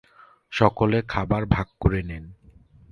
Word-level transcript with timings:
সকলে 0.53 0.97
খাবার 1.07 1.43
ভাগ 1.45 1.67
করে 1.79 2.01
নেন। 2.03 2.25